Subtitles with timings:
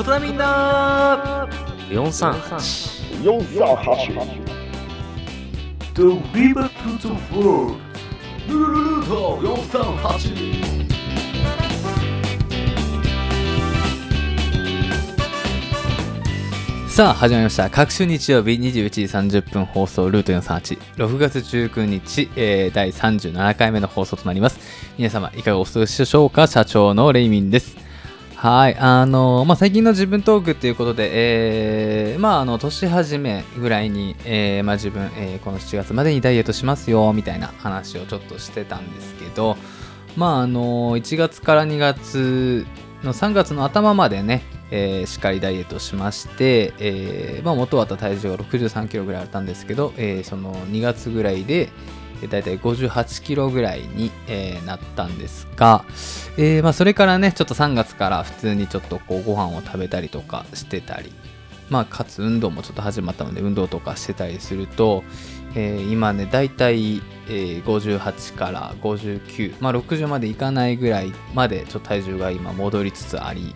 [0.00, 1.46] ことなみんな。
[1.90, 4.40] 438 438
[5.92, 7.76] The River to the World
[8.48, 10.88] ルルルルート438
[16.88, 17.68] さあ始まりました。
[17.70, 24.58] 各週日曜日21時30分放送ルート436月19日、えー、第37回目の放送となります。
[24.96, 26.46] 皆様いかがお過ごしでしょうか？
[26.46, 27.89] 社長のレイミンです
[28.42, 31.10] はい、あのまあ、最近の自分トークっていうことで、
[32.12, 39.58] えー、まあ、あの、年始めぐらいに、えー、まあ、自分、えー、この7月までにダイエットしますよ、みたいな話をちょっとしてたんですけど、
[40.16, 42.64] まあ、あの1月から2月
[43.02, 51.68] の3月の頭までね、えー、しっかりダイエットしまして、えーまあ、元は体重が63キロぐらいあったんですけど、えー、その2月ぐらいで、
[52.28, 55.84] だいたい58キロぐらいに、えー、なったんですが、
[56.36, 61.12] えー、まあ、それからね、ちょっと3月から普通にちょっとこうご飯を食べたりとかしてたり、
[61.68, 65.04] まあ、かつ運動もちょっと始まったので、運動とかしてたりすると、
[65.54, 73.54] えー、今ね、だいたい、58から59、まあ、60までいかないぐらいまで、ちょっと体重が今戻りつつあり、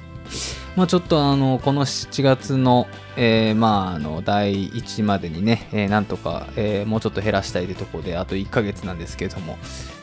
[0.76, 9.56] まあ、ちょっとあのこの7月の、えー、まああの第1までにね、えー、なんとか、えー、もうちょっと減らしたいというところであと1ヶ月なんですけども、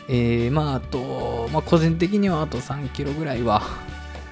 [0.07, 3.61] えー、まああと、まあ、個人的にはあと3キロぐらいは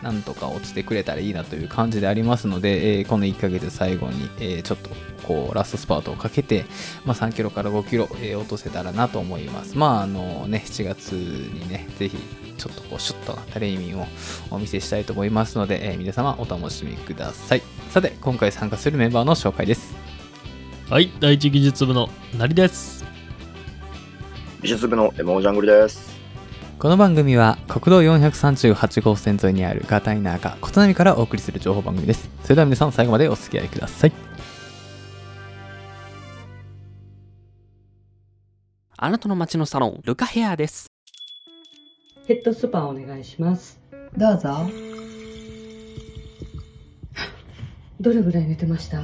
[0.01, 4.89] なんとか落ちてくれたらいいなという感じでありますので、えー、この1ヶ月最後に、えー、ちょっと
[5.23, 6.65] こうラストスパートをかけて、
[7.05, 9.77] まあ、3キロから5キロ、えー、落とせたらなと思います。
[9.77, 12.17] まああのね、7月にね、ぜひ
[12.59, 14.07] ちょっとこうシュッとなったレイミンを
[14.51, 17.63] お見せしたいと思いますので、えー、皆様お楽しみください。
[17.89, 19.95] さて、今回参加するメンバーの紹介です。
[20.89, 23.05] はい、第一技術部のなりです。
[24.61, 26.19] 美術部のエモージャングルです。
[26.79, 32.29] この番組は国道438号線沿いにあるガタイナーが琴波からお送りする情報番組です。
[32.43, 34.11] それでは皆さん最後までお付き合いください。
[38.97, 40.87] あなたの街のサロン、ルカヘアです。
[42.29, 43.79] ヘッドスパお願いします。
[44.15, 44.49] どうぞ。
[47.99, 49.01] どれぐらい寝てました？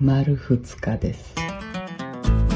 [0.00, 1.34] 丸2日です。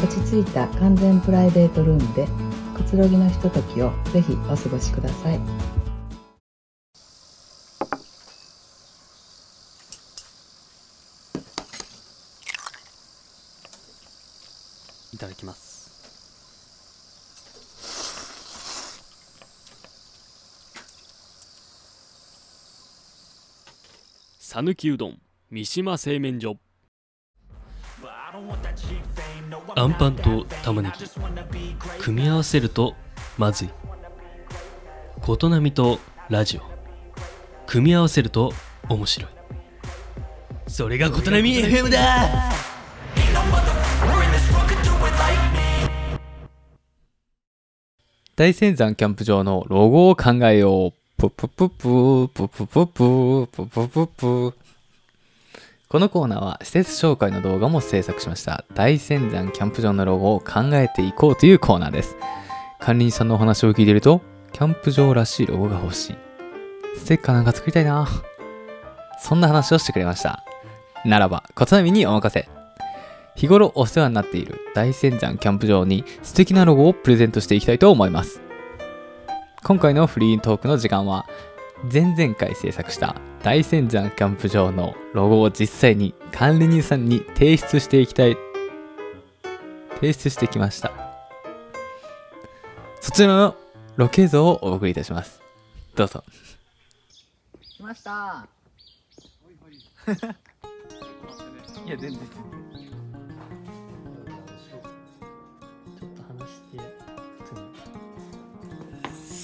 [0.04, 2.28] 落ち着いた完全プライベートルームで
[2.76, 5.34] くつろぎのひとときをぜひお過ごしください。
[5.34, 5.40] い
[24.54, 25.18] 讃岐うどん
[25.50, 26.58] 三島製麺所。
[29.74, 31.06] あんパンと玉ねぎ。
[31.98, 32.94] 組み合わせると
[33.38, 33.70] まずい。
[35.22, 35.98] 琴波と
[36.28, 36.60] ラジオ。
[37.66, 38.52] 組み合わせると
[38.90, 39.30] 面白い。
[40.66, 42.52] それが琴波 FM だ。
[48.36, 54.54] 大仙山キャンプ場のロゴを考えようぷぷぷぷぷぷぷぷぷぷぷぷ
[55.88, 58.64] このコーナーは施設紹介の動画も制作しました。
[58.74, 62.16] 大仙山キャンプ場のロゴを考えていこうというコーナーです。
[62.80, 64.20] 管理人さんのお話を聞いていると
[64.52, 66.16] キャンプ場らしいロゴが欲しい。
[66.96, 68.08] ステッカーなんか作りたいな。
[69.20, 70.42] そんな話をしてくれました。
[71.04, 72.48] ならば小津波にお任せ。
[73.36, 78.40] 日頃お世話になっている大仙山キャンプ場に素敵なロゴをプレゼントしていきたいと思います。
[79.64, 81.24] 今回のフリートークの時間は
[81.92, 83.14] 前々回制作した
[83.44, 88.36] 大仙山キャンプ場のロゴを実際に管理人さんに提出していきたい
[89.94, 90.90] 提出してきました。
[93.00, 93.54] そちらの
[93.96, 95.40] ロケ像をお送りいたします。
[95.94, 96.24] どうぞ。
[97.60, 98.48] 来ました。
[101.86, 102.61] いや全然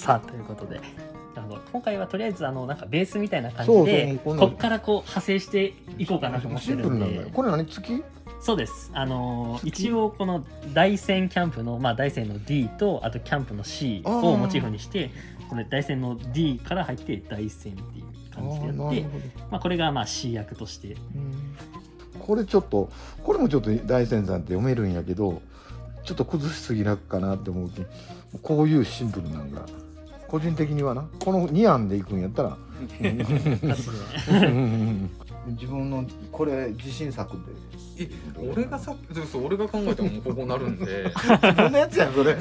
[0.09, 0.81] さあということで。
[1.37, 7.31] あの今回はとりあえずあのなんかベースみたいな感じでこっからこう派生していこうかなと思ってるんで。
[7.33, 8.03] これ何月？
[8.41, 8.91] そうです。
[8.93, 15.11] あの一応この大山キャンプの、まあ、大山の D とあとキャンプの C をモチーフにして
[15.49, 19.05] これ大山の D から入って大山っていう感じでやって
[19.51, 20.97] まあ、これがまあ C 役として。
[22.19, 22.91] これちょっと
[23.23, 25.41] これもちょっと大山さんって読めるんやけど
[26.05, 27.87] ちょっと崩しすぎなくかなって思うけ
[28.43, 29.65] こういうシンプルなんが
[30.29, 31.09] 個人的にはな。
[31.25, 32.57] この2案で行くんやったら。
[35.49, 37.39] 自分のこれ自信作で。
[38.01, 38.09] え
[38.39, 38.95] 俺がさ
[39.33, 41.11] そう俺が考えたらもうここなるんで。
[41.43, 42.37] 自分のやつやんそれ。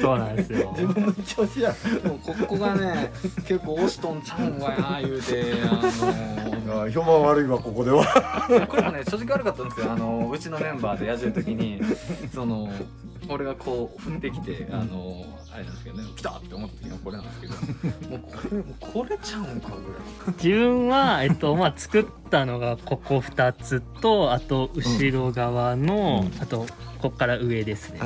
[0.00, 0.18] そう。
[0.18, 0.72] なんですよ。
[0.78, 1.74] 自分の調子や
[2.04, 3.12] もうここがね
[3.46, 8.04] 結構押しとんちゃうんわや言うてあのあ評判悪いわここでは。
[8.68, 9.92] これもね正直悪かったんですよ。
[9.92, 11.80] あのうちのメンバーでやってる時に
[12.34, 12.68] その
[13.28, 26.66] 俺がこう振ってきてあのあれなんですけどね来たって思った時はこれなんですけどもうこれもうこれちゃうんかぐ自分は、えっとまあ、作ったのがここ2つとあと後ろ側の、あと
[26.98, 28.00] ここから上ですね。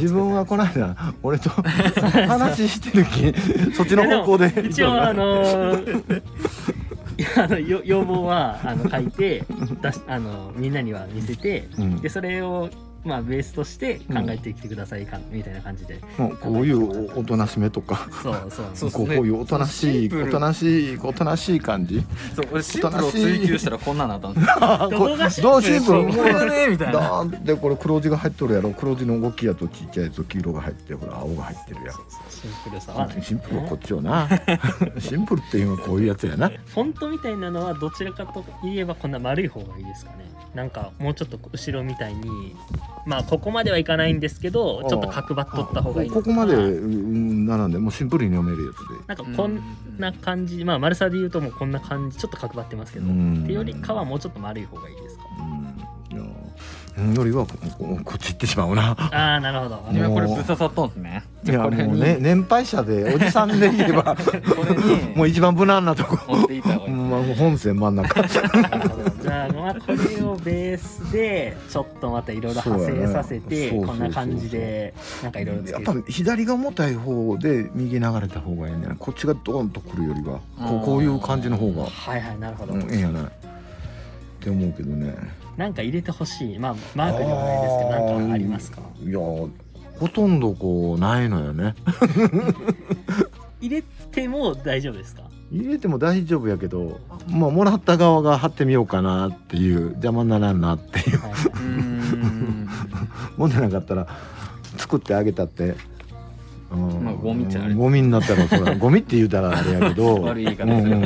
[0.00, 1.50] 自分はこの間俺と
[2.26, 4.66] 話してる気そっちの方向で。
[4.68, 6.22] 一応あのー
[7.36, 9.44] あのよ要望はあの書いて
[9.82, 12.00] 出しあのみんなには見せてうん。
[12.00, 12.70] でそれを
[13.08, 15.98] まあベースとして考えてきてくださいか、みたいな感じで。
[16.18, 18.06] もうこういうおおとなしめとか。
[18.22, 18.66] そうそ う。
[18.74, 22.04] そうこうこういうおとなしいおとなしいおとなしい感じ。
[22.36, 24.52] そう俺シンプルを追求したらこんなんなったんですよ。
[24.60, 25.52] あ どこがシンプル？
[25.52, 26.06] どうシンプル？
[26.12, 27.24] これだねみたいな。
[27.24, 28.70] だでこれ黒字が入っとるやろ。
[28.74, 31.94] 黒字の動きやとちっちゃいや黄色が入ってほら青が入ってるやん。
[32.28, 32.92] シンプルさ。
[32.92, 34.28] はシンプルはこっちよな。
[35.00, 36.48] シンプルっていうのはこういうやつやな。
[36.48, 40.28] フォントみたいなのはどちらかといえばこんな丸い方がいいですかね。
[40.54, 42.56] なんかもうちょっと後ろみたいに
[43.06, 46.10] まあここまではいかないんですけどちょっと角張っとった方がいい。
[46.10, 48.76] ここまでうん並んでもうシンプルに読めるやつ。
[49.00, 49.60] でなんかこん
[49.98, 50.64] な感じ。
[50.64, 53.42] まあ丸さで言うともうこんな感じちょっと角張ってますけどうん。
[53.44, 55.24] ってよりかはもうちょっと丸い方がいいですか
[57.14, 58.90] よりはこここっち行ってしまうな。
[58.92, 59.84] ああなるほど。
[59.92, 61.22] 今これぶっ刺さったんですね。
[61.44, 64.40] いやこれにもうね年配者でおじさんで言えばこれ
[64.76, 66.18] にもう一番無難なとこ。
[66.28, 68.22] 持っていった方がいいうんまあ本線真ん中。
[68.22, 69.10] なるほど。
[69.22, 78.98] じゃあまあこれをベースでちょっとまたいろいろ派生させてねこんな感じでなんかいろいろつやっぱ左が重たい方で右流れた方がいいんじゃない？
[78.98, 81.86] こっちがドーンとくるよりはこうこういう感じの方が。
[81.86, 83.22] はいはいなるほど、うんいいんやない？
[83.24, 83.28] っ
[84.40, 85.14] て思うけどね
[85.58, 86.58] なんか入れてほしい。
[86.58, 88.80] まあマークではないですけどなんかありますか？
[89.04, 89.50] いやほ
[90.14, 91.74] とんどこうないのよね。
[93.60, 93.82] 入れ
[94.12, 95.24] ても大丈夫ですか？
[95.50, 101.18] 入れても大丈夫やけどまあもらった側が貼ってみようかなっていう邪魔にならんなっていう。
[101.18, 101.32] はい。
[101.54, 102.68] うん。
[103.36, 104.06] もんでなかったら
[104.76, 105.74] 作ってあげたって、
[106.70, 107.04] うん。
[107.04, 107.74] まあゴミっちゃあれ。
[107.74, 110.22] ゴミになったらそらゴミって言うたらあれやけど。
[110.22, 111.00] 悪い言い方ですよう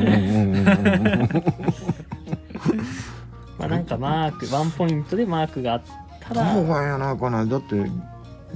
[3.63, 5.83] まあなんかマークワンポイントでマークがあっ
[6.21, 6.55] たら。
[6.55, 7.85] そうがやなかなだって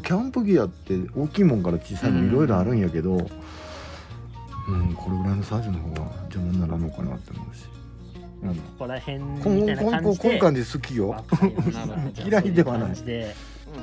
[0.03, 7.65] キャンプギアって大きいもんから小さいのいろいろあるんやけど、うんこれぐらいのサイズの方が邪魔にならんのかなって思うし、
[8.43, 11.25] うん、ここら辺こんみたいなこんこん感じでこん感じ好きよ。
[12.27, 12.97] 嫌いではない。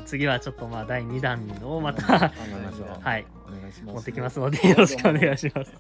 [0.06, 2.28] 次はちょっとまあ第2弾をまたは
[3.18, 3.26] い。
[3.48, 3.96] お願いします。
[3.96, 5.72] 持ってきますのでよろしくお願いします。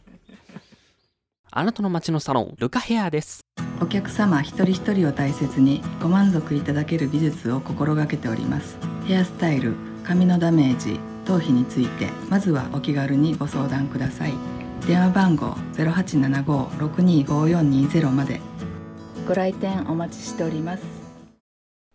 [1.56, 3.46] あなたの街のサロンルカヘアです
[3.82, 8.78] お客様一人一人を大切にご満足いただける技術を心がけております。
[9.06, 14.34] ヘアスタイル髪のダメージ頭皮についてまずはお気軽にご相談ください。
[14.88, 18.42] 電話番号0875-625420まで。
[19.28, 20.84] ご来店お待ちしております。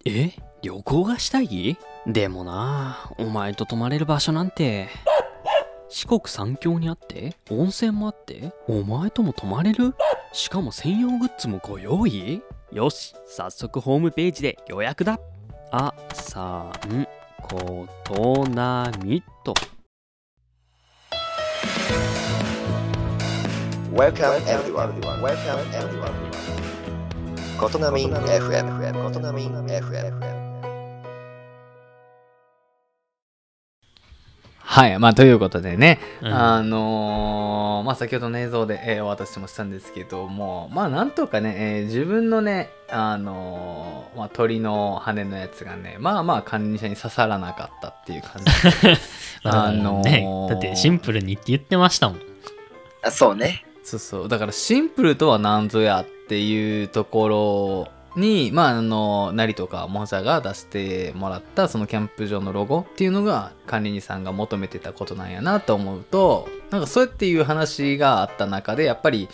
[0.04, 0.32] え？
[0.62, 1.78] 旅行がしたい？
[2.06, 4.88] でもなお前と泊まれる場所なんて。
[5.90, 9.94] 四国三峡にあって温泉もあってお前とも泊まれる？
[10.32, 12.42] しかも専用グッズもご用意？
[12.72, 15.18] よし早速ホームページで予約だ
[15.70, 17.06] あさん
[17.42, 19.54] ことなみと
[23.90, 25.00] Welcome everyone.
[25.22, 26.12] Welcome everyone.
[27.58, 29.02] ことなみ FM。
[29.02, 30.37] ことなみ FM。
[34.78, 48.52] はい、まあということでね、うんあのーまあ先ほどの映像で、えーお渡しもしたんですけども、まあなんとかね、えー自分のね、あのーまあ鳥の羽のやつがね、まあまあ管理者に刺さらなかったっていう感じ。
[49.42, 52.20] まああのーねだってシンプルにって言ってましたもん
[53.02, 53.64] あそうね。
[53.82, 54.28] そうそう。
[54.28, 69.28] だからシンプルとは何ぞやっていうところに、まああの、なりとかモザが出してもらったそのキャンプ場のロゴっていうのが管理人さんが求めてたことなんやなと思うと、なんかそうやっていう話があった中で、やっぱり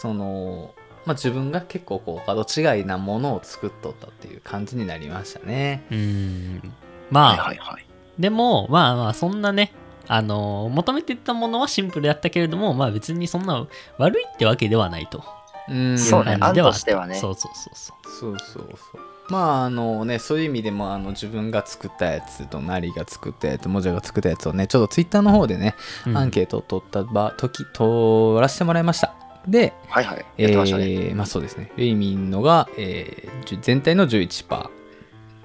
[0.00, 0.74] その、
[1.06, 5.84] まあ自分が結構こう、角違いなものを作っとったっていう感じになりましたね。
[5.90, 6.72] うーん
[7.10, 7.86] まあ、いはい。
[8.20, 9.72] でもまあまあそんなね
[10.06, 13.66] あの求めてたものはシンプルやったけれどもまあ別にそんな
[13.96, 15.24] 悪いってわけではないと
[15.70, 15.98] うん。
[15.98, 19.00] そうね案としてはねそうそうそうそうそうそうそう。
[19.30, 29.14] まああのねそういう意味でもあの自分が作ったやつとナリが作ったやつモジャが作ったやつをねちょっとツイッターの方でね、うんアンケートを取った場時取らせてもらいました
[29.46, 30.18] ではいはい。
[30.18, 30.84] やえってましたね。
[30.84, 34.68] ーまあそうですねレイミンのが、えー全体の11%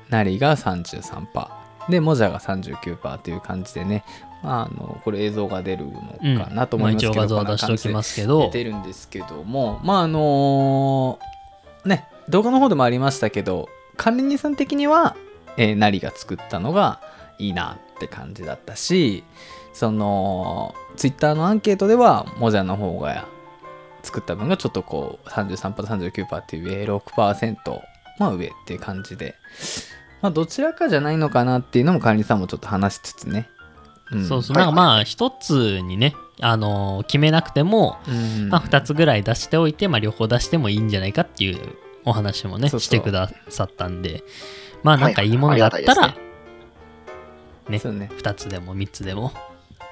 [0.10, 1.48] ナリが33%
[1.90, 8.40] でモジャが39%という感じでね、まあ、あのこれ映像が出るのかなと思いますけど、まあ、一応画像は出しておきますけど。
[8.42, 9.44] 出てるんですけど。
[9.44, 11.20] もまああの
[11.86, 15.16] ね動画の方でもありましたけど管理人さん的には、
[15.58, 17.00] えー、ナリが作ったのが
[17.38, 19.24] いいなって感じだったし
[19.74, 23.28] そのツイッターのアンケートではモジャの方が
[24.04, 27.56] 作った分がちょっとこう 33%39% っていう上6%
[28.20, 29.36] まあ上っていう感じで。
[30.22, 33.48] まあどちらかじゃないのかなっていうのも管理さんもちょっと話しつつね、
[34.18, 34.26] ん。
[34.26, 34.58] そうそう。
[34.58, 38.50] なんかまあ一つにねあのー決めなくても、うん。
[38.50, 41.60] まあ、2つぐらい出しておいて、まあ、両方出してもいいんじゃないかっていう
[42.04, 44.24] お話もねしてくださったんで
[44.84, 46.16] まあなんかいいものがあったら、は
[47.68, 47.80] いね。
[47.80, 48.10] そうね。
[48.18, 49.32] 2つでも3つでも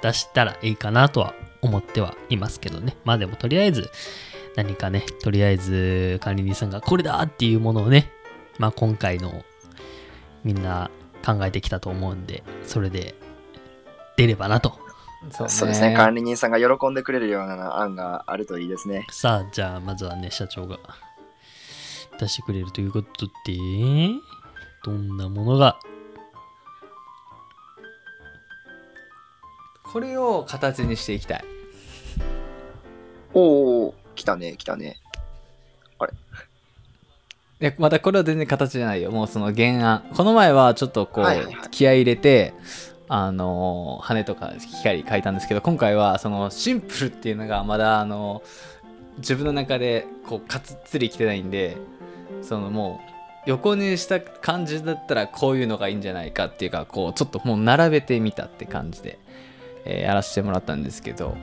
[0.01, 2.97] 出したらいいかなとは思ってはいますけどね。
[3.05, 3.89] まあでもとりあえず
[4.55, 8.11] 何かねとりあえず管理人さんがこれだっていうものをね
[8.59, 9.43] まあ今回の
[10.43, 10.91] みんな
[11.25, 13.15] 考えてきたと思うんでそれで
[14.17, 14.77] 出ればなと。
[15.31, 15.95] そうそうですね。
[15.95, 19.07] 管理人さんが喜んでくれるような案があるといいですね。
[19.09, 20.77] さあ、じゃあ、まずはね、社長が
[22.19, 23.31] 出してくれるということで、
[24.83, 25.79] どんなものが、
[29.83, 31.45] これを形にしていきたい。
[33.33, 34.99] おお、来たね、来たね。
[37.61, 39.09] いやまたこれは全然形じゃないよ。
[39.09, 40.03] もうその原案。
[40.13, 41.69] この前はちょっとこう、はいはいはい。
[41.71, 42.53] 気合い入れて
[43.15, 48.41] あの羽とか光描いたんですけど今回はそのシンプルっていうのがまだあの
[49.19, 51.77] 自分の中でこうかつっつりきてないんで
[52.41, 53.01] そのも
[53.45, 59.19] う横にした感じだったらこういうのがいいんじゃないかっていうかこうちょっともう並べてみたって感じで、
[59.85, 61.37] えーやらせてもらったんですけど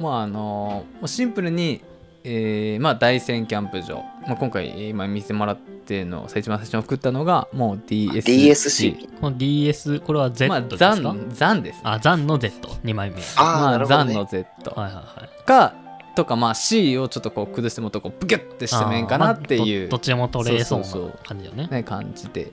[0.00, 1.80] まああのシンプルに
[2.30, 9.20] えーまあ大山キャンプ場、まあ、今回えー今見せてもらってるのを一番最初に送ったのがもう DSC, DSC。
[9.20, 13.16] この DS、これは Z まあですか、残残ですあ、残の Z、2枚目。
[13.16, 14.28] はあまあ、なるほど、あ残のね。
[14.30, 15.44] Z いはいはい。
[15.44, 15.74] か
[16.14, 21.68] とかまあ C をちょっとこう崩してもっとこうブキュッてしてもええんかなっていうまあどどっちでも取れそうそうそうな感じよね。
[21.68, 22.52] ね感じで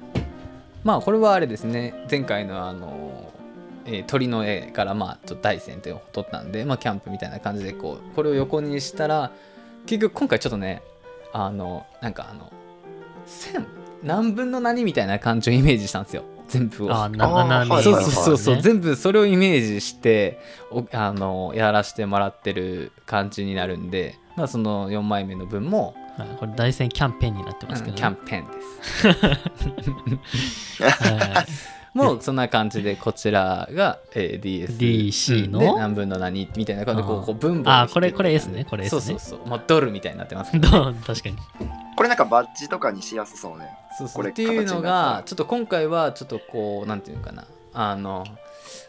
[0.83, 3.33] まあこれはあれですね前回のあの、
[3.85, 9.31] えー鳥の絵からまあちょっと大山っていうのを撮ったんでまあキャンプみたいな感じでこうこれを横にしたら
[9.85, 10.81] 結局今回ちょっとね
[11.33, 12.51] あのなんかあの
[13.25, 13.65] 線
[14.03, 16.23] 何分の何みたいな感じをイメージしたんですよ。
[16.47, 16.93] 全部を。
[16.93, 18.61] あ、な、な、そうそうそうそう、ね。
[18.61, 20.39] 全部それをイメージして
[20.69, 28.61] おあのやらせてもらってる感じになるんで、まあ、その4枚目の分も、はいこれ大戦キャンペーンになってますけど、うんキャンペーンで
[30.17, 30.83] す。
[30.83, 31.45] はい
[31.95, 35.59] もうそんな感じでこちらが、えー DS DC の？
[35.59, 38.65] で何分の何みたいな感じでこうこう分母あこれこれ S ね。
[38.69, 39.01] これ S ね。
[39.01, 41.37] そうそうそう、まあ、ドルみたいになってます けど確かに。
[41.95, 43.69] これなんかバッジとかにしやすそうね。
[43.97, 44.27] そうそう。
[44.27, 45.23] っていうのがら。
[45.25, 47.45] ちょっと今回はちょっとこうなんていうのかな。
[47.73, 48.25] あの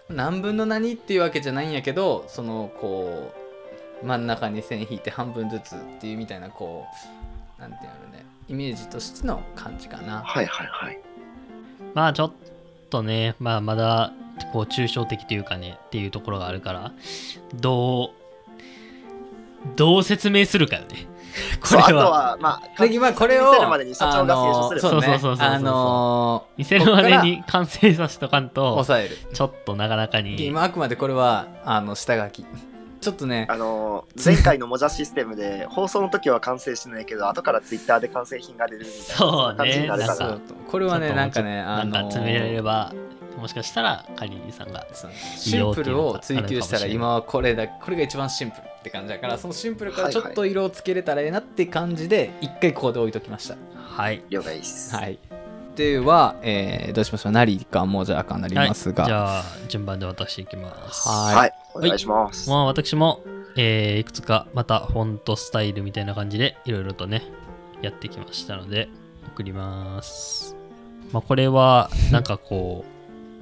[0.09, 3.33] 何分の何っていうわけじゃないんやけどそのこ
[4.03, 6.85] う真ん中に線引いて半分ずつっていうみたいなこ
[7.59, 10.23] うなんていうのねイメージとしての感じかな。
[10.23, 10.99] はいはいはい。
[11.95, 12.33] まあちょっ
[12.89, 14.13] とね、まあまだ
[14.53, 16.93] こう抽象的というかねっていうところがあるから、
[17.55, 21.07] どう、どう説明するかよね。
[21.61, 22.11] こそうあとれは。
[22.11, 24.81] は、まあ、でまあこれを見せるまでに社長が清書する。
[24.81, 30.47] あのそうそうそうそうそうあの見せるまでに完成させとかんと、抑えるちょっとなかなかに。
[30.47, 32.47] 今あくまでこれはあの下書き
[33.01, 40.17] ちょっとねあのー前回のモジャシステムで放送の時は完成しないけど後からツイッターで完成品が出るみたいな感じになるから。
[40.17, 40.39] か
[40.69, 42.93] これはねなんかねあのなんか詰められれば、
[43.39, 44.87] もしかしたらカリーさんが。
[45.37, 53.57] シンプルを追求したら今はこれだこれが一番シンプルって感じだからそのシンプルからちょっと色をつけれたらええなって感じで一回ここで置いときました。
[53.75, 54.23] はい。
[54.31, 55.19] 了解です、はい。
[55.77, 57.33] では、えーどうしましょう？
[57.33, 61.09] ナリかもじゃあかなりますが、はい、じゃあ、順番で渡していきます。
[61.09, 61.35] はい。
[61.35, 63.23] はいお願いします、まあ私も、
[63.57, 67.23] えーいくつかまたフォントスタイルみたいな感じでいろいろとね、
[67.83, 68.89] やってきましたので、
[69.29, 70.57] 送ります。
[71.13, 72.85] まあこれは、なんかこ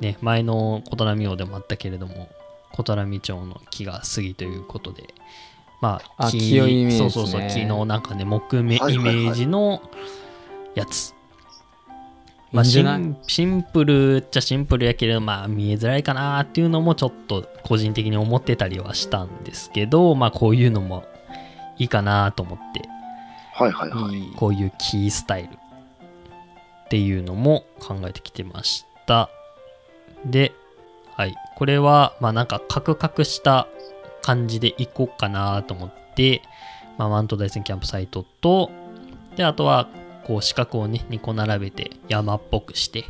[0.00, 2.28] う、ね、前の琴波王でもあったけれども、
[2.72, 5.14] 琴波町の木が杉ということで、
[5.80, 9.82] まあ、あ木ねそうそうそう、木のなんかね、木目イメはいはいはいージの
[10.74, 11.14] やつ。
[12.54, 21.04] まあ、シンシンプルっちゃシンプルやけど、まあ見えづらいかなっていうのもちょっと個人的に思ってたりはしたんですけど、まあこういうのも
[21.78, 22.88] いいかなと思って、
[23.54, 29.30] はいはいはいこういうキースタイルっていうのも考えてきてました。
[30.25, 30.52] で、
[31.16, 31.34] はい。
[31.56, 33.66] これは、まあなんかカクカクした
[34.23, 36.42] 感じでいこうかなと思って、
[36.99, 38.70] まあマウント大山キャンプサイトと、
[39.37, 39.88] で、あとは、
[40.26, 43.04] こう四角をね、2個並べて山っぽくして、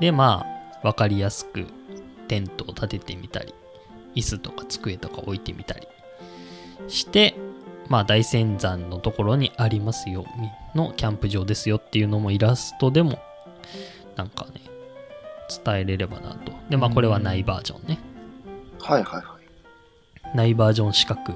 [0.00, 0.46] で、ま
[0.82, 1.66] あ、わかりやすく
[2.28, 3.54] テントを立ててみたり、
[4.14, 5.86] 椅子とか机とか置いてみたり
[6.88, 7.34] して、
[7.88, 10.24] まあ大仙山のところにありますよ
[10.74, 13.18] のキャンプ場ですよっていうのもイラストでも
[14.16, 14.62] なんかね
[15.64, 16.52] 伝えれればなと。
[16.70, 17.98] でまあこれはないバージョンね。
[18.80, 19.36] はいはいは
[20.32, 20.36] い。
[20.36, 21.34] ないバージョン四角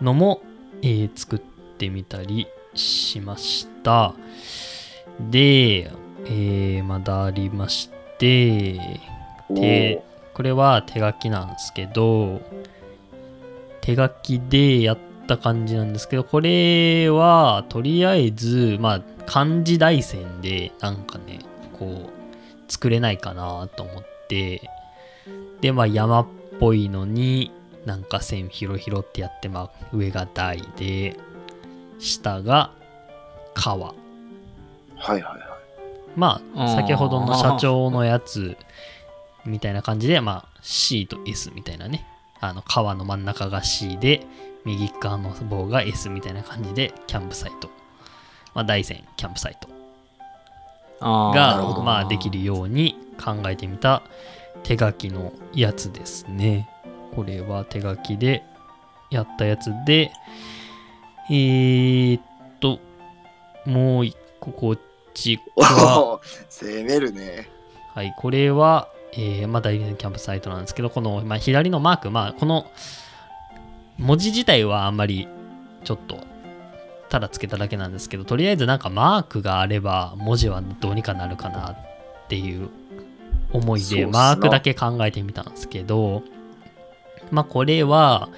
[0.00, 0.40] のも、
[0.82, 1.38] えー作っ
[1.78, 4.14] てみたりしました。
[5.20, 5.90] で、
[6.24, 9.00] えーまだありまして
[9.50, 10.02] で
[10.34, 12.40] これは手書きなんですけど
[13.80, 21.40] 手書きでやった感じなんですけどこれはとりあえずまあ漢字大線でなんかね
[21.78, 24.70] こう作れないかなと思って
[25.60, 26.26] でまあ山っ
[26.58, 27.52] ぽいのに
[27.84, 31.16] なんか線ヒロヒロってやってまあ上が大で
[31.98, 32.70] 下が
[33.54, 35.40] 川はいはいはい。
[36.16, 38.56] まあ、先ほどの社長のやつ
[39.44, 42.06] みたいな感じで、まあ、C と S みたいなね、
[42.40, 44.26] あの、川の真ん中が C で、
[44.64, 47.70] 右側の棒が S みたいな感じで、キャンプサイト。
[48.54, 49.68] まあ、大山キャンプサイト
[51.00, 54.02] がまあ、できるように考えてみた
[54.62, 56.68] 手書きのやつですね。
[57.14, 58.42] これは手書きで
[59.10, 60.10] やったやつで、
[61.28, 62.22] えーっ
[62.60, 62.78] と、
[63.64, 64.78] もう一個こっ
[65.14, 67.48] ちは、攻めるね。
[67.94, 72.66] はい、これは、えー、まあ、大キャンプサイトなんですけど、この、まあ、左のマーク、まあ、この
[73.98, 75.26] 文字自体はあんまり
[75.84, 76.18] ちょっと、
[77.08, 81.76] ただつけただけなんですけど、とりあえずなんかマークがあれば文字はどうにかなるかなっ
[82.28, 82.68] ていう
[83.52, 86.22] 思いで、マークだけ考えてみたんですけど、
[87.30, 88.28] まあ、これは、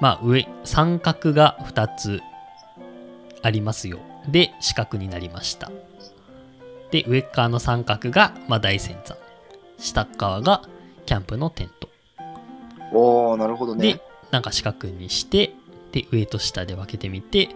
[0.00, 2.20] まあ、上、三角が2つ
[3.42, 3.98] ありますよ。
[4.28, 5.70] で、四角になりました。
[6.90, 9.16] で、上側の三角が、まあ、大仙山。
[9.78, 10.62] 下側が
[11.06, 11.88] キャンプのテント。
[12.92, 14.00] おおなるほどねで。、
[14.30, 15.52] なんか四角にして、
[15.92, 17.48] で、上と下で分けてみて、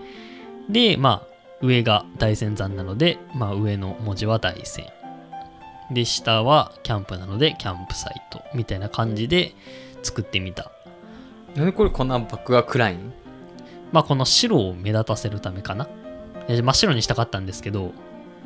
[0.69, 1.27] で、まあ、
[1.61, 4.87] 上が大仙山なので、まあ、上の文字は大仙。
[5.91, 8.43] で、下はキャンプなので、キャンプサイト。
[8.55, 9.55] みたいな感じで
[10.02, 10.71] 作ってみた。
[11.54, 13.12] なんでこれこんなバックが暗いん？
[13.93, 15.88] まあ、この白を目立たせるためかな。
[16.49, 17.93] 真っ白にしたかったんですけど、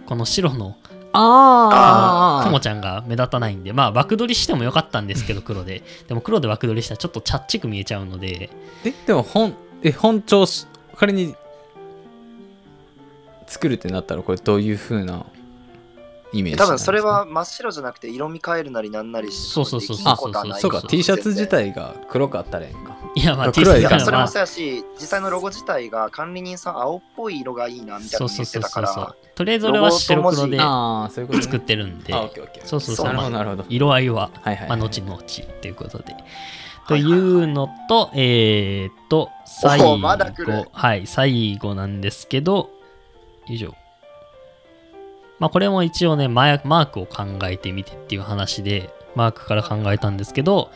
[0.06, 0.76] この白の
[1.12, 5.82] あクモちゃんが目立たないんで、まあ、枠取りしてもよかったんですけど、黒で。
[6.08, 8.50] でも黒で枠取りしたらちょっとチャッチく見えちゃうので、
[8.84, 10.66] えでも本え本調子
[10.96, 11.34] 仮に
[13.46, 15.24] 作るってなったらこれどういう風な
[16.38, 22.96] イメージ多分それは真っ白じゃなくて色味変えるなりなんなりしてそうそうそうできんことはないそうかそう T シャツ自体が黒かったらええんか。
[23.14, 29.14] いや、まあ、あ T シ黒いかャツそれもそうやし実際のロゴ自体が管理人さん青っぽい色がいいなみたいなそうそうの言ってたかそうそうそうら。
[29.34, 32.66] とりあえず俺は白黒でああそういうこと、ね、作ってるんで、あオッケーオッケー。
[32.66, 33.06] そうそうそう。
[33.06, 33.30] なるほど。
[33.30, 35.18] まあなるほど色合いは、はいはい、はい、まあ、後々
[35.60, 36.16] ということで。
[36.88, 42.70] というのと、えーっと、最後、はい、最後なんですけど、
[43.48, 43.74] 以上。
[45.38, 50.70] まあ、これも一応ね、マークを考えてみてっていう話で、マークから考えたんですけど、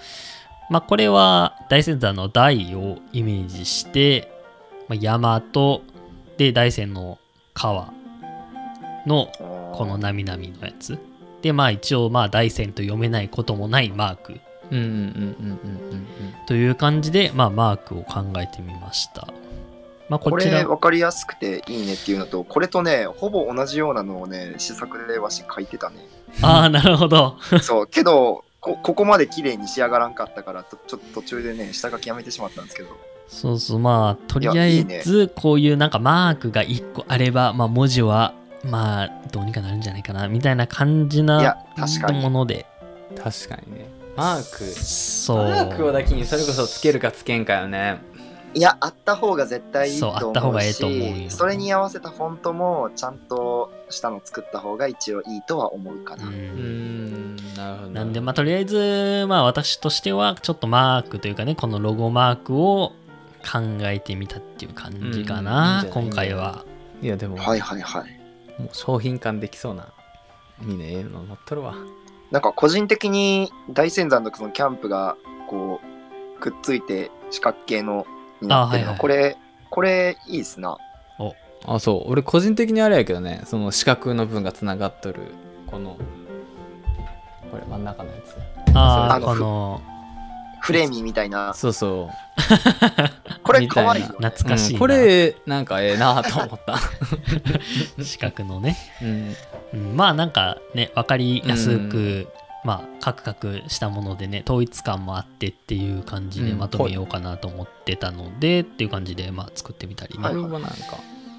[0.68, 4.30] まあ、これは大仙山の大をイメージして、
[4.88, 5.82] まあ、山と、
[6.36, 7.18] で、大仙の
[7.54, 7.92] 川
[9.06, 9.30] の
[9.74, 10.98] このなみなみのやつ。
[11.42, 14.40] で、まあ一応、まあ大仙と読めないこともないマーク
[16.46, 19.28] という感じで、まあマークを考えてみました。
[20.10, 20.58] まあここちら。
[20.58, 25.96] れ、分かりやすくていいねっていうのとこれとねほぼ同じようなのをね試作でわし書いてたね。
[26.42, 27.36] ああ、なるほど。
[27.62, 27.86] そう。
[27.86, 32.90] けどこここまで綺麗に仕上がらんかったからとちょっと途中でね下書きやめてしまったんですけど。
[33.28, 42.20] そうそう、まあとりあえずこういうなんかマークが1個あれば、まあ文字は、まあどうにかなるんじゃないかな、みたいな感じいなや確かに。
[42.20, 42.66] もので。
[43.16, 43.88] 確かにね。
[44.16, 44.64] マーク。
[44.64, 45.36] そう。
[45.48, 48.00] マークをだけにそれこそつけるかつけんかよね
[48.52, 51.30] いやあった方が絶対いいとそう思うしあった方がええと思うよ。
[51.30, 57.90] それに合わせたフォントもちゃんとしたの作った方が一応いいとは思うかな、ううんなるほど。
[57.90, 62.92] なんで、まあ、とりあえず、まあ、私としては、ちょっとマークというかね、このロゴマークを
[63.42, 65.90] 考えてみたっていう感じかうんいいんな、じゃない？
[65.92, 66.64] 今回は。
[67.02, 68.02] いやでも、はいはいはい。
[68.60, 69.86] もう商品化できそうな
[70.60, 71.74] みんなええの乗っとるわ。
[72.30, 75.16] なんか個人的に大仙山のそのキャンプが
[75.48, 75.80] こ
[76.36, 78.06] うくっついて四角形の
[78.42, 78.98] になってるの、あはいはい。
[78.98, 79.37] これ
[79.70, 80.76] これいいっすな。
[81.66, 82.11] あそう。
[82.11, 85.20] 俺個人的にあれやけどねその四角の分がつながっとる
[85.66, 85.96] この
[87.50, 88.37] これ真ん中のやつ。
[88.74, 89.26] ああ、あの。
[89.26, 89.83] この、
[90.61, 91.53] フレーミーみたいな。
[91.55, 92.11] そうそう。
[93.42, 94.14] これみたいな可愛いよ、ね。
[94.29, 94.76] 懐かしいな。
[94.76, 96.79] うんこれなんかええなと思った、
[98.03, 98.76] 四角のね。
[99.03, 99.35] うん、
[99.74, 102.29] うん、まあなんかね、わかりやすく、
[102.64, 110.28] まあカクカクしたものでね、統一感もあってっていう感じでうんまとめようかなと思ってたので、っていう感じでまあ作ってみたりね。
[110.28, 110.76] これもなんか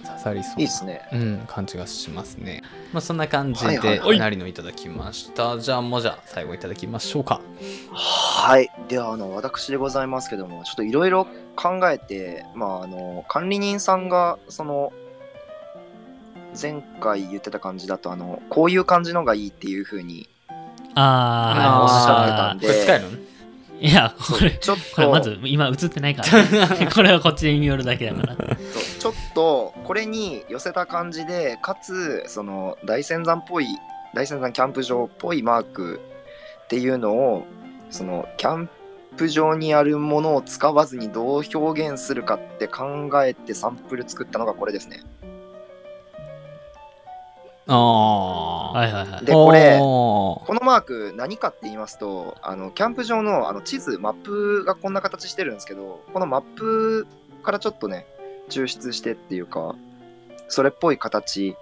[0.03, 1.01] 刺さりそうないいっすね。
[1.13, 2.63] うん、感じがしますね。
[2.91, 5.59] まあそんな感じはいはいで、はいなりのいただきました。
[5.59, 7.41] じゃあもうじゃあ最後いただきましょうか。
[7.93, 8.71] はい。
[8.87, 14.91] では、あの、私でございますけども、ちょっといろいろ考えて、まあ、あの、管理人さんが、その、
[16.59, 20.27] 前回言ってた感じだと、あの、こういう感じのがいいっていう風に、
[20.95, 23.31] あー、あーおっしゃってはたんでこれ使えるのい。
[23.81, 28.55] いや、これ、ちょっと、これまず今映ってないから、ね、 これはこっちで見よるだけだから。
[28.55, 33.65] ちょっとこれに寄せた感じでかつその大仙山っぽい
[34.13, 35.99] 大仙山キャンプ場っぽいマーク
[36.65, 37.45] っていうのを
[37.89, 38.69] そのキャン
[39.17, 45.01] プ場にあるものを使わずにどう表現するかって考えてサンプル作ったのがこれですね。
[47.67, 48.71] ああ。
[48.73, 49.25] はいはいはい。
[49.25, 49.79] でこれ
[50.71, 57.07] マーク何かって言いますとあのキャンプ場のあの地図マップがこんな形してるんですけどこのマップ
[57.43, 58.05] からちょっとね
[58.49, 59.75] 抽出してっていうか
[60.47, 61.57] それっぽい形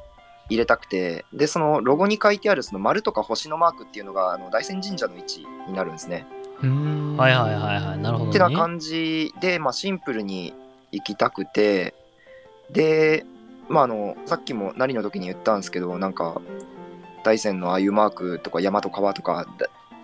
[0.49, 6.27] 入れたくてでそのロゴに書いてあるその丸とか星のマークっていうのがあの大仙神社の位置になるんですね。
[6.61, 7.97] うーんはいはいはいはい。
[7.99, 8.29] なるほどね。
[8.29, 10.53] ってな感じで、まあ、シンプルに
[10.91, 11.95] 行きたくて
[12.71, 13.25] で
[13.69, 16.41] まああのさっきも何の時に言ったんですけどなんか
[17.23, 19.45] 大山のああいうマークとか山と川とか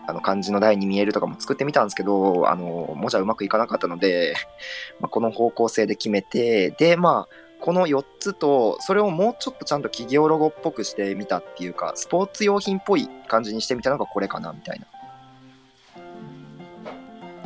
[0.08, 4.36] あの漢字の台に見えるとかも作ってみたんですけどあのもじゃうまくいかなかったので、
[5.00, 14.86] まあ、この方向性で決めてでまあこの4つとそれをもうちょっとちゃんと企業ロゴっぽくしてみたっていうかスポーツ用品っぽい感じにしてみたのがこれかなみたいな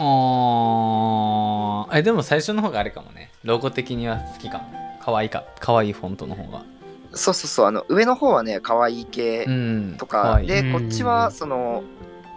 [0.01, 3.31] あえでも最初の方があれかもね。
[3.43, 4.63] ロゴ的には好きかも。
[5.01, 5.43] 可愛いか。
[5.59, 6.63] 可愛いフォントの方が。
[7.13, 9.95] そうそうそうあの上の方はね可愛い系うん。
[9.97, 10.71] とかでうん。
[10.73, 11.83] こっちはその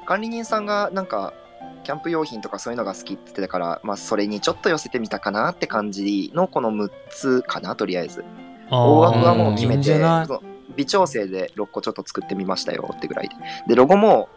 [0.07, 1.35] 管理人さんがなんか
[1.85, 8.25] キャンプ用品とかそういうのが好きって言ってたから、まあ、それにちょっと寄せてみたかなって感じのこの6つかなとりあえず。
[8.71, 10.27] 大枠はもう決めてない。
[10.27, 10.43] その
[10.77, 13.35] 微調整で6個ちょっと作ってみましたよってぐらいで。
[13.69, 14.29] でロゴも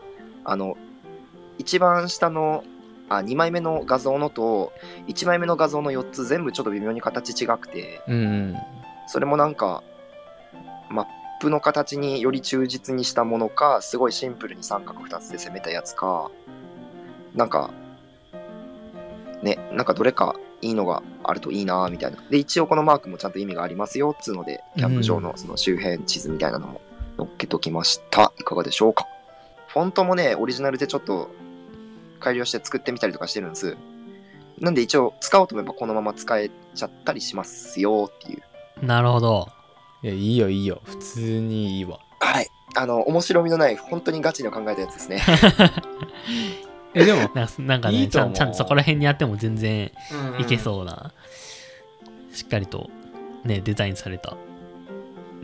[0.43, 0.75] あの
[1.57, 2.63] 一番下の
[3.07, 4.73] あ2枚目の画像のと
[5.07, 8.01] 1枚目の画像の4つ全部ちょっと微妙に形違くて。
[8.07, 8.55] うんうん。
[9.07, 9.83] それもなんか
[10.89, 11.05] マッ
[11.41, 16.31] プの形により忠実にしたものかすごいシンプルに三角2つで攻めたやつか
[17.33, 17.71] なんか
[19.43, 22.17] ねなんかどれかいいのがあるといいなみたいな。
[22.29, 26.81] で一応このマークもちゃんと意味がありますよっつうのでキャンプ場のその周辺地図みたいなのも
[27.17, 28.31] 載っけときました。
[28.39, 29.05] いかがでしょうか？
[29.67, 31.29] フォントもねオリジナルでちょっと
[32.19, 33.77] 改良して作ってみたりとかしてるんです。
[34.59, 38.85] なんで一応使おうと思えばこのまま使えちゃったりしますよっていう。
[38.85, 39.49] なるほど。
[40.05, 40.81] いや、いいよいいよ。
[40.83, 41.99] 普通にいいわ。
[42.19, 42.47] はい。
[42.75, 45.19] あの、面白みのない、本当にガチの考えたやつですね。
[46.93, 49.91] え、でも、 なんかなんかねいいちゃんちゃんとそこら辺にやっても全然
[50.39, 51.11] いけうそうな、
[52.31, 52.91] しっかりと
[53.43, 54.37] ねデザインされた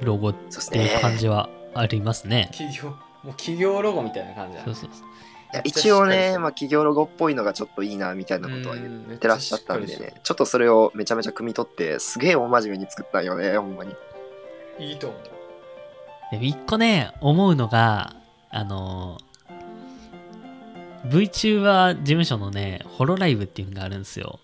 [0.02, 1.18] ロゴっそうですていう感ね。
[1.18, 2.46] じはありますねん。。
[2.52, 2.96] 企業、も
[3.26, 5.08] う企業ロゴみたいな感じだねそうそうそう
[5.54, 13.94] いや一応ね、まあ、企業ロゴっぽいのがちょっといいな、みたいなことは言言ってらっしゃったんでね、ちょっとそれをめちゃめちゃ汲み取って、すげえ大真面目に作ったんよね、ほんまに。
[14.80, 15.22] いいと思う。
[16.32, 18.16] でも一個ね思うのが
[18.50, 19.18] あの
[21.08, 24.40] VTuber 事務所のねホロライブっていうのがあるんですよ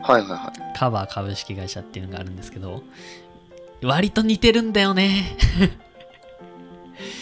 [0.00, 0.78] はいはいはい。
[0.78, 2.82] カバー株式会社っていうのがあるんですけど
[3.82, 5.36] 割と似てるんだよね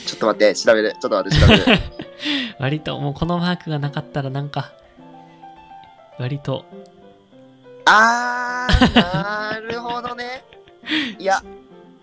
[0.07, 0.93] ちょっと待って、調べる。
[0.93, 1.79] ちょっと待って、調べる。
[2.59, 4.73] 割ともうこのマークがなかったらなんか
[6.19, 6.65] 割と
[7.85, 10.43] あー、なるほどね。
[11.19, 11.43] いや、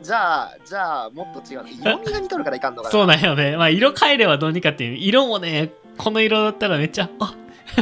[0.03, 1.63] じゃあ、じゃあ、もっと違う。
[1.81, 2.91] 色味が似とるからいかんのかな。
[2.91, 7.35] そうなんよねまあ色変えればどうにかっていう色もねこの色だったらめっちゃあ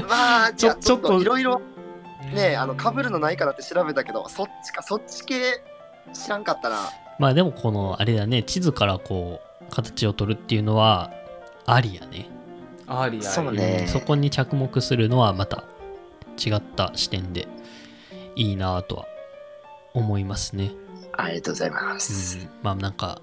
[0.08, 1.62] まあ、ちょちょっといろいろ、
[2.34, 5.64] ね、あの、被るのないかなって調べたけど、そっちか、そっち系
[6.14, 6.78] 知らんかったな。
[7.20, 11.12] まあでもこのあれだね地図からこう形を取るっていうのは
[11.68, 12.30] ありやね
[12.88, 13.24] ありあり。
[13.24, 15.64] そうねそこに着目するのはまた
[16.44, 17.48] 違った視点で
[18.36, 19.06] いいなぁとは
[19.94, 20.72] 思いますね。
[21.14, 22.38] ありがとうございます。
[22.38, 23.22] うん、まあなんか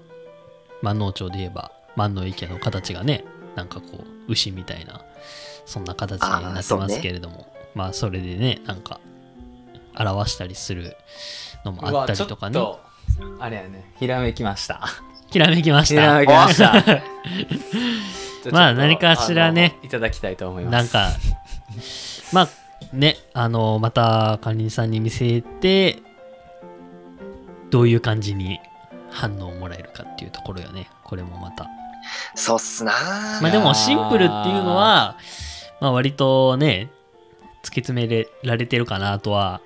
[0.81, 3.25] 万能町で言えば万能池の形がね
[3.55, 5.01] なんかこう牛みたいな
[5.65, 8.99] そんな形になってますけれども、まあそれでねなんか
[9.97, 10.95] 表したりする
[11.65, 12.59] のもあったりとかね。
[13.39, 13.93] あれやね。
[13.99, 14.87] ひらめきました。
[15.31, 17.01] ひらめきましひらめたきました。
[18.51, 20.73] まあ何かしらねいただきたいと思います。
[20.73, 21.17] なんか
[22.31, 22.49] まあ
[22.93, 26.01] ねあのまた管理人さんに見せて
[27.69, 28.59] どういう感じに
[29.09, 30.89] 反応をもらえるかっていうところよね。
[31.03, 31.67] これもまた。
[32.35, 32.93] そうっすな
[33.41, 35.17] まあでもシンプルっていうのは
[35.81, 36.89] まあ割とね
[37.63, 39.61] 突き詰められてるかなとは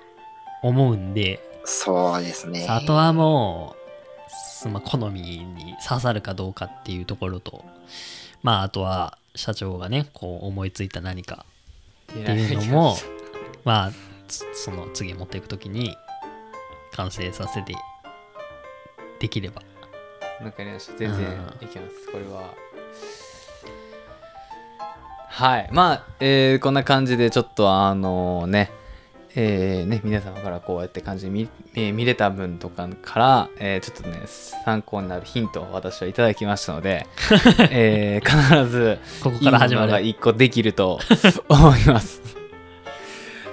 [0.62, 1.40] 思うんで。
[1.64, 2.66] そうですね。
[2.68, 7.64] あとはもうその好みに刺さるかどうかっていうところと。
[8.42, 11.46] まああとは社長がねこう思いついた何か
[12.12, 12.96] っていうのも
[13.64, 13.92] まあ
[14.28, 15.96] つその次持っていくときに
[16.92, 17.74] 完成させて
[19.24, 19.62] できれば。
[20.44, 20.98] わかりました。
[20.98, 21.66] 全然うん。
[21.66, 22.12] いけます。
[22.12, 22.52] これは。
[25.28, 25.68] はい。
[25.72, 28.70] まあ、えーこんな感じでちょっとあのね。
[29.34, 37.06] えーね皆様からこうやって感じで見,、えー見れた分とかから、えーちょっとね参考になるヒントを私はいただきましたので、
[37.70, 41.00] えー必ずここから始まるが一個できると
[41.48, 42.20] 思います。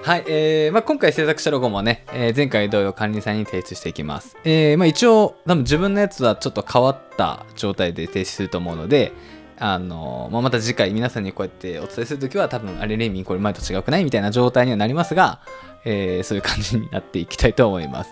[0.04, 4.36] はい、えーまあ、今回制作したロゴもね、えー前回同様管理さんに提出していきます。
[4.44, 9.12] えーまあ、一応、多分自分のやつはちょっと変わった状態で提出すると思うので、
[9.60, 15.40] あのまあ、また次回皆さんにこうやってお伝えするときは多分あれレミンこれ前と違くないみたいな状態にはなりますが、
[15.86, 18.10] えーそういう感じになっていきたいと思います。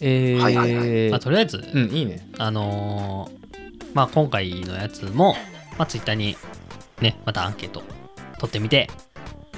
[0.00, 1.10] えーはいはいはい。
[1.10, 2.28] まあ、とりあえず、うんいいね。
[2.38, 3.36] あのー
[3.94, 5.36] まあ今回のやつも、
[5.78, 6.36] まあ、ツイッターに
[7.00, 7.82] ねまたアンケート
[8.38, 8.90] 取ってみて。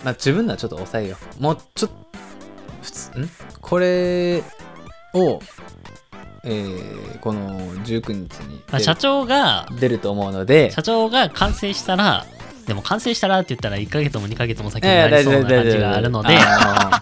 [0.05, 1.43] まあ自分のはちょっと抑えよう。
[1.43, 1.97] もうちょっと、
[2.89, 3.31] 普通、ん？
[3.61, 4.43] これ
[5.15, 5.41] を、
[6.45, 12.27] えーこの19日にまあ、社長が出ると思うので、社長が完成したら
[12.67, 16.39] でも完成したらって言ったら1ヶ月も2ヶ月も先にえーなりそうな感じがあるので、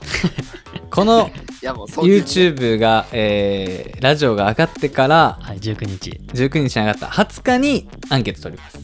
[0.90, 6.10] この YouTube が、えーラジオが上がってからはい、19日。
[6.32, 7.06] 19日に上がった。
[7.06, 8.78] 20日にアンケート取ります。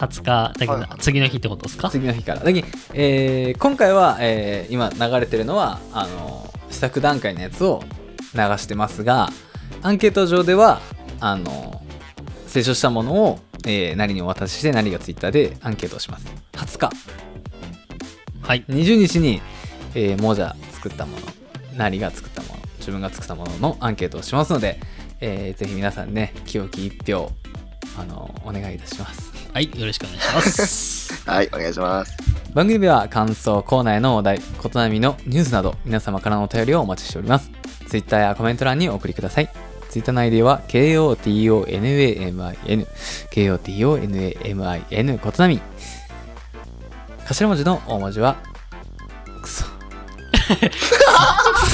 [0.00, 1.90] 20日だけど、はい次の日ってことですか？
[1.90, 2.40] 次の日から。
[2.40, 7.82] だけどえー今回は、えー今流れてるのはあの試作段階のやつを
[8.34, 9.28] 流してますが
[9.82, 10.80] アンケート上では
[11.20, 11.82] あの
[12.50, 16.26] 清書したものを、えー何にお渡しして何が Twitter でアンケートをします。
[16.52, 16.90] 20日。
[18.42, 18.64] はい。
[18.68, 19.40] 20日に、
[19.94, 21.26] えー、モジャ作ったもの
[21.76, 24.80] 何が作ったもの自分が作ったもののアンケートをしますので、
[25.20, 27.30] えーぜひ皆さんね清き一票
[27.98, 32.12] あのお願いいたしますはいよろしくお願いします はい、お願いします。
[32.54, 34.40] 番組では感想、コーナーへのお題、異
[34.76, 37.50] なみのニュースなど皆様からのお便りをお待ちしております。
[37.88, 39.50] Twitter やコメント欄にお送りください。
[39.90, 42.86] Twitter の ID は KOTONAMIN、
[43.32, 45.60] KOTONAMIN、異なみ。
[47.24, 48.36] 頭文字の大文字は、
[49.42, 49.64] くそ。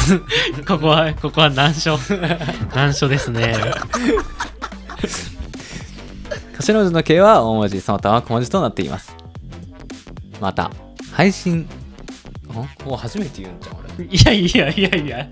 [0.67, 1.99] ここはここは難所
[2.75, 3.57] 難所ですね
[6.59, 9.15] 頭文字の K は大文字、その他は小文字となっています。
[10.41, 10.71] また、
[11.13, 11.69] 配信、ん
[12.85, 13.87] もう初めて言うんじゃん、俺。
[14.05, 15.29] いやいやいやいや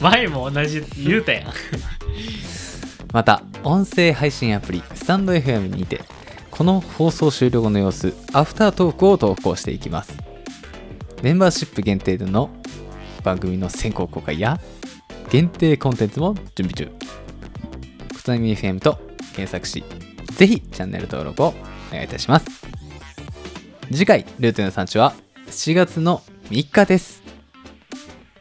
[0.00, 1.52] 前も同じ言うたやん
[3.12, 6.02] また音声配信アプリスタンド FM にて
[6.50, 10.16] この放送終了後の様子アフタートークを投稿していきます
[11.22, 12.50] メンバーシップ限定での
[13.22, 14.58] 番組の先行公開や
[15.30, 16.86] 限定コンテンツも準備中
[18.14, 18.98] 「ことなみ FM」と
[19.34, 19.84] 検索し
[20.36, 21.52] ぜひチャンネル登録をお
[21.92, 22.46] 願いいたします。
[23.90, 25.14] 次回ルートの産地は
[25.48, 27.22] 7月の3日です。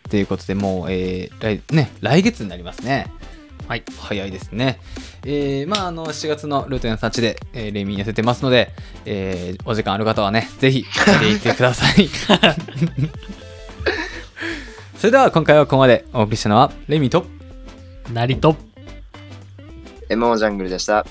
[0.10, 3.08] ということでもう、えー来ね、来月になりますね。
[3.68, 3.84] はい。
[3.98, 4.80] 早いですね。
[5.24, 8.74] えー、まあ、あの、7月のルート48で、えー、レミン痩せてますので、
[9.06, 10.86] えー、お時間ある方はね、ぜひ、
[11.20, 12.08] 見ていってください。
[14.98, 16.06] それでは、今回はここまで。
[16.14, 17.26] お送りしたのは、レミと、
[18.14, 18.56] なりと
[20.10, 21.06] MO ジャングルでした。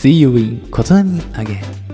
[0.00, 1.89] See you in ことなみ again.